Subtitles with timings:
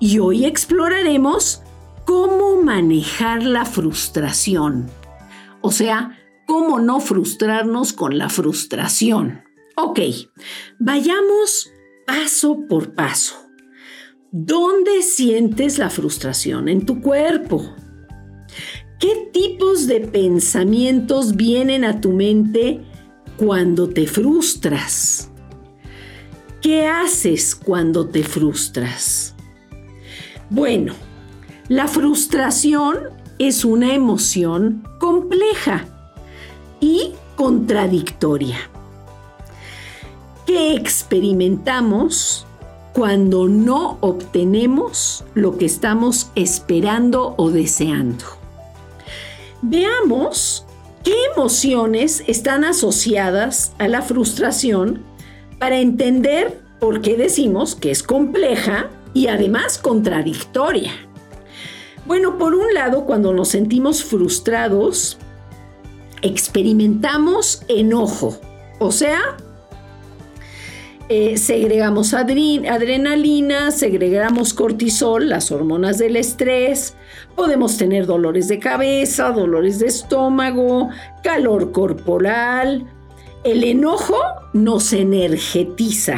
[0.00, 1.62] y hoy exploraremos
[2.04, 4.90] cómo manejar la frustración.
[5.60, 9.42] O sea, cómo no frustrarnos con la frustración.
[9.76, 10.00] Ok,
[10.78, 11.70] vayamos
[12.06, 13.36] paso por paso.
[14.30, 16.68] ¿Dónde sientes la frustración?
[16.68, 17.74] En tu cuerpo.
[18.98, 22.82] ¿Qué tipos de pensamientos vienen a tu mente
[23.36, 25.30] cuando te frustras?
[26.60, 29.36] ¿Qué haces cuando te frustras?
[30.50, 30.94] Bueno,
[31.68, 32.96] la frustración
[33.38, 35.84] es una emoción compleja
[36.80, 38.56] y contradictoria
[40.46, 42.46] que experimentamos
[42.94, 48.24] cuando no obtenemos lo que estamos esperando o deseando.
[49.60, 50.64] Veamos
[51.04, 55.02] qué emociones están asociadas a la frustración
[55.58, 60.92] para entender por qué decimos que es compleja y además contradictoria.
[62.06, 65.18] Bueno, por un lado, cuando nos sentimos frustrados,
[66.22, 68.38] experimentamos enojo,
[68.78, 69.36] o sea,
[71.10, 76.94] eh, segregamos adrenalina, segregamos cortisol, las hormonas del estrés,
[77.34, 80.90] podemos tener dolores de cabeza, dolores de estómago,
[81.22, 82.86] calor corporal.
[83.44, 84.18] El enojo
[84.52, 86.16] nos energetiza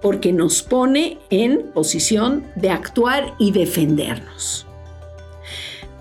[0.00, 4.66] porque nos pone en posición de actuar y defendernos.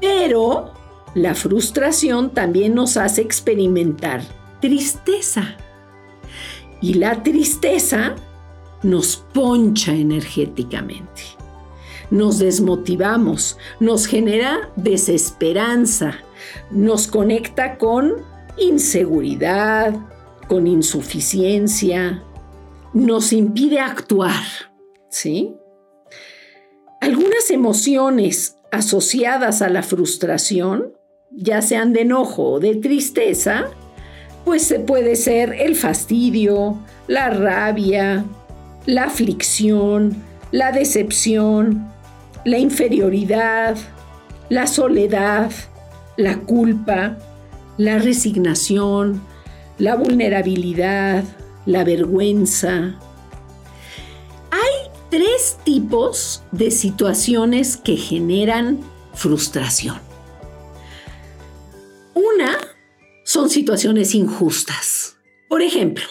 [0.00, 0.72] Pero
[1.14, 4.22] la frustración también nos hace experimentar
[4.60, 5.56] tristeza.
[6.80, 8.16] Y la tristeza
[8.82, 11.22] nos poncha energéticamente.
[12.10, 16.14] Nos desmotivamos, nos genera desesperanza,
[16.70, 18.16] nos conecta con
[18.58, 19.94] inseguridad,
[20.48, 22.22] con insuficiencia,
[22.92, 24.42] nos impide actuar,
[25.08, 25.54] ¿sí?
[27.00, 30.92] Algunas emociones asociadas a la frustración,
[31.30, 33.70] ya sean de enojo o de tristeza,
[34.44, 38.24] pues puede ser el fastidio, la rabia,
[38.86, 40.16] la aflicción,
[40.50, 41.88] la decepción,
[42.44, 43.76] la inferioridad,
[44.48, 45.50] la soledad,
[46.16, 47.16] la culpa,
[47.78, 49.22] la resignación,
[49.78, 51.24] la vulnerabilidad,
[51.66, 52.98] la vergüenza.
[54.50, 58.80] Hay tres tipos de situaciones que generan
[59.14, 60.00] frustración.
[62.14, 62.58] Una
[63.24, 65.16] son situaciones injustas.
[65.48, 66.04] Por ejemplo,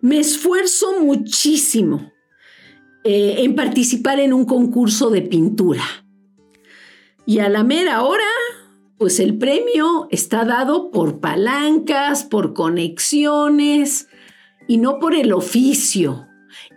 [0.00, 2.12] me esfuerzo muchísimo
[3.04, 5.84] eh, en participar en un concurso de pintura.
[7.26, 8.24] Y a la mera hora,
[8.98, 14.08] pues el premio está dado por palancas, por conexiones,
[14.70, 16.28] y no por el oficio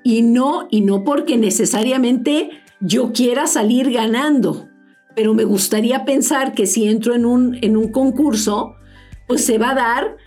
[0.04, 2.50] y no y no porque necesariamente
[2.80, 4.68] yo quiera salir ganando,
[5.16, 8.78] pero me gustaría pensar que si entro en un, en un concurso,
[9.28, 10.18] pues se va a dar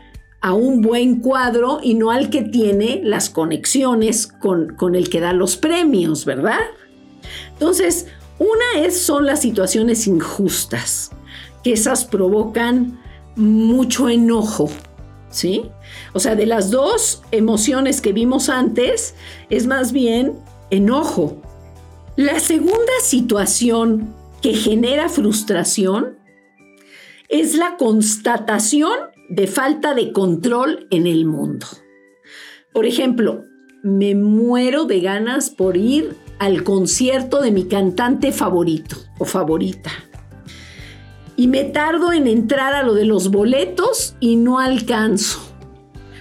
[0.40, 5.18] a un buen cuadro y no al que tiene las conexiones con, con el que
[5.18, 6.60] da los premios, ¿verdad?
[7.54, 8.06] Entonces,
[8.38, 11.10] una es, son las situaciones injustas,
[11.64, 13.00] que esas provocan
[13.34, 14.70] mucho enojo,
[15.36, 15.70] ¿sí?
[16.14, 19.14] O sea, de las dos emociones que vimos antes,
[19.50, 20.32] es más bien
[20.70, 21.40] enojo.
[22.16, 26.16] La segunda situación que genera frustración
[27.28, 28.94] es la constatación
[29.28, 31.66] de falta de control en el mundo.
[32.72, 33.44] Por ejemplo,
[33.82, 39.90] me muero de ganas por ir al concierto de mi cantante favorito o favorita
[41.36, 45.40] y me tardo en entrar a lo de los boletos y no alcanzo.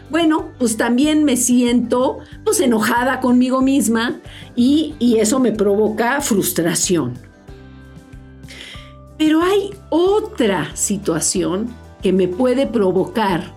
[0.10, 4.20] Bueno, pues también me siento pues enojada conmigo misma
[4.56, 7.18] y, y eso me provoca frustración.
[9.18, 11.70] Pero hay otra situación
[12.02, 13.52] que me puede provocar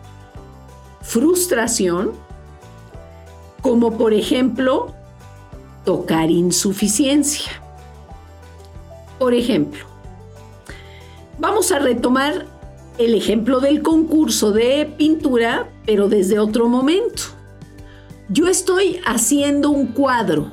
[1.02, 2.12] frustración,
[3.60, 4.94] como por ejemplo
[5.84, 7.50] tocar insuficiencia.
[9.18, 9.84] Por ejemplo,
[11.38, 12.46] Vamos a retomar
[12.98, 17.22] el ejemplo del concurso de pintura, pero desde otro momento.
[18.28, 20.50] Yo estoy haciendo un cuadro,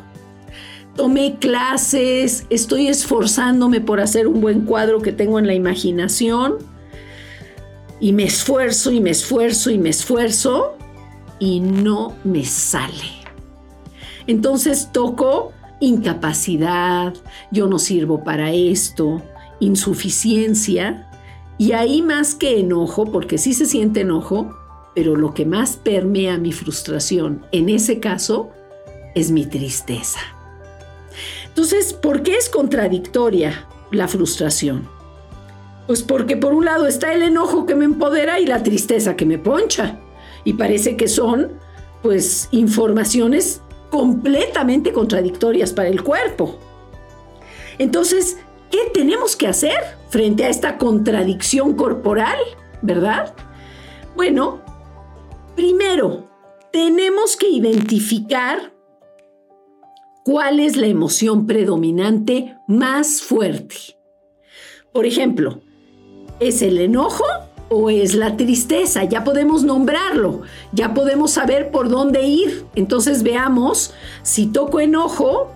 [0.95, 6.57] tomé clases, estoy esforzándome por hacer un buen cuadro que tengo en la imaginación
[7.99, 10.77] y me esfuerzo y me esfuerzo y me esfuerzo
[11.39, 13.25] y no me sale.
[14.27, 17.13] Entonces toco incapacidad,
[17.51, 19.21] yo no sirvo para esto,
[19.59, 21.09] insuficiencia
[21.57, 24.55] y ahí más que enojo, porque sí se siente enojo,
[24.93, 28.49] pero lo que más permea mi frustración en ese caso
[29.15, 30.19] es mi tristeza.
[31.47, 34.89] Entonces, ¿por qué es contradictoria la frustración?
[35.87, 39.25] Pues porque por un lado está el enojo que me empodera y la tristeza que
[39.25, 39.99] me poncha.
[40.43, 41.53] Y parece que son,
[42.01, 46.59] pues, informaciones completamente contradictorias para el cuerpo.
[47.77, 48.37] Entonces,
[48.75, 49.77] ¿qué tenemos que hacer
[50.09, 52.37] frente a esta contradicción corporal?
[52.81, 53.33] ¿Verdad?
[54.17, 54.61] Bueno,
[55.55, 56.29] primero,
[56.73, 58.73] tenemos que identificar
[60.25, 63.97] cuál es la emoción predominante más fuerte.
[64.91, 65.61] Por ejemplo,
[66.41, 67.23] ¿es el enojo
[67.69, 69.05] o es la tristeza?
[69.05, 70.41] Ya podemos nombrarlo,
[70.73, 72.65] ya podemos saber por dónde ir.
[72.75, 75.49] Entonces veamos si toco enojo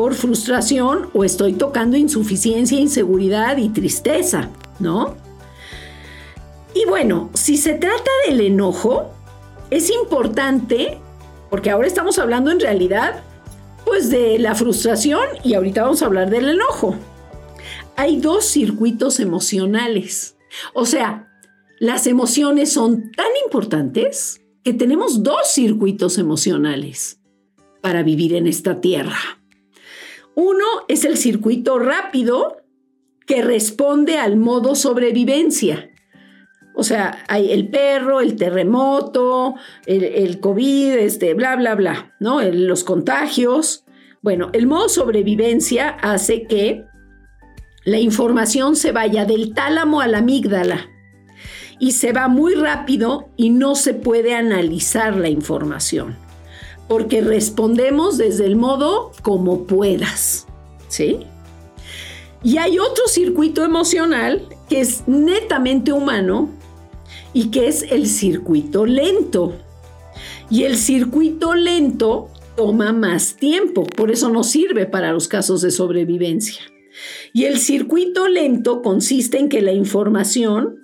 [0.00, 4.48] por frustración o estoy tocando insuficiencia, inseguridad y tristeza,
[4.78, 5.14] ¿no?
[6.74, 9.10] Y bueno, si se trata del enojo,
[9.68, 10.96] es importante,
[11.50, 13.22] porque ahora estamos hablando en realidad
[13.84, 16.96] pues de la frustración y ahorita vamos a hablar del enojo.
[17.94, 20.34] Hay dos circuitos emocionales.
[20.72, 21.28] O sea,
[21.78, 27.20] las emociones son tan importantes que tenemos dos circuitos emocionales
[27.82, 29.39] para vivir en esta tierra.
[30.42, 32.62] Uno es el circuito rápido
[33.26, 35.90] que responde al modo sobrevivencia.
[36.74, 42.40] O sea, hay el perro, el terremoto, el, COVID, este, bla, bla, bla, ¿no?
[42.40, 43.84] los contagios.
[44.22, 46.86] Bueno, el modo sobrevivencia hace que
[47.84, 50.88] la información se vaya del tálamo a la amígdala
[51.78, 56.29] y se va muy rápido y no se puede analizar la información
[56.90, 60.48] porque respondemos desde el modo como puedas,
[60.88, 61.20] ¿sí?
[62.42, 66.48] Y hay otro circuito emocional que es netamente humano
[67.32, 69.52] y que es el circuito lento.
[70.50, 75.70] Y el circuito lento toma más tiempo, por eso no sirve para los casos de
[75.70, 76.60] sobrevivencia.
[77.32, 80.80] Y el circuito lento consiste en que la información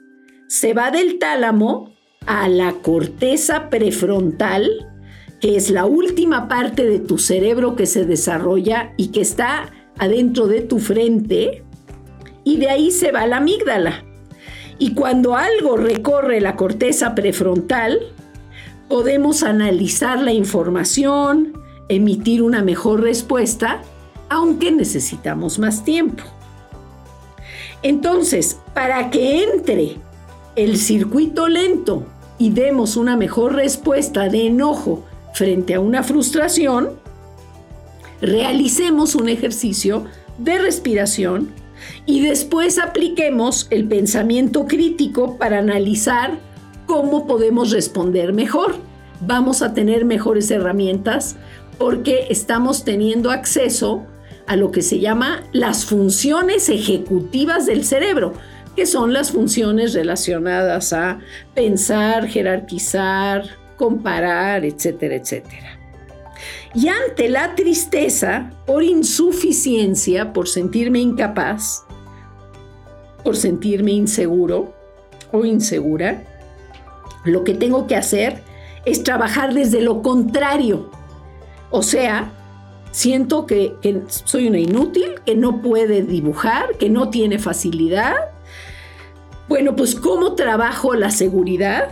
[0.46, 4.92] se va del tálamo a la corteza prefrontal,
[5.40, 10.46] que es la última parte de tu cerebro que se desarrolla y que está adentro
[10.46, 11.62] de tu frente,
[12.44, 14.04] y de ahí se va la amígdala.
[14.78, 18.00] Y cuando algo recorre la corteza prefrontal,
[18.88, 21.54] podemos analizar la información,
[21.88, 23.82] emitir una mejor respuesta,
[24.28, 26.22] aunque necesitamos más tiempo.
[27.82, 29.96] Entonces, para que entre
[30.56, 32.04] el circuito lento
[32.38, 35.04] y demos una mejor respuesta de enojo
[35.36, 36.92] frente a una frustración,
[38.22, 40.06] realicemos un ejercicio
[40.38, 41.52] de respiración
[42.06, 46.38] y después apliquemos el pensamiento crítico para analizar
[46.86, 48.76] cómo podemos responder mejor.
[49.20, 51.36] Vamos a tener mejores herramientas
[51.76, 54.06] porque estamos teniendo acceso
[54.46, 58.32] a lo que se llama las funciones ejecutivas del cerebro,
[58.75, 61.18] que son las funciones relacionadas a
[61.54, 65.78] pensar, jerarquizar, comparar, etcétera, etcétera.
[66.75, 71.85] Y ante la tristeza por insuficiencia, por sentirme incapaz,
[73.25, 74.75] por sentirme inseguro
[75.33, 76.23] o insegura,
[77.25, 78.42] lo que tengo que hacer
[78.85, 80.90] es trabajar desde lo contrario.
[81.71, 82.30] O sea,
[82.92, 83.75] siento que,
[84.06, 88.14] soy una inútil, que no puede dibujar, que no tiene facilidad.
[89.49, 91.88] Bueno, pues ¿cómo trabajo la seguridad?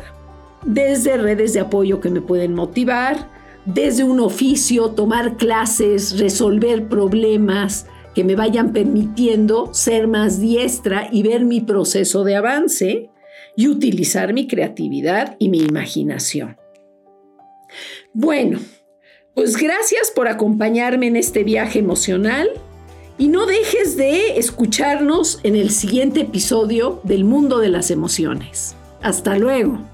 [0.64, 3.28] Desde redes de apoyo que me pueden motivar,
[3.66, 11.23] desde un oficio, tomar clases, resolver problemas que me vayan permitiendo ser más diestra y
[11.23, 13.11] ver mi proceso de avance
[13.56, 16.56] y utilizar mi creatividad y mi imaginación.
[18.12, 18.61] Bueno,
[19.35, 22.49] pues gracias por acompañarme en este viaje emocional
[23.18, 28.76] y no dejes de escucharnos en el siguiente episodio del mundo de las emociones.
[29.02, 29.94] Hasta luego.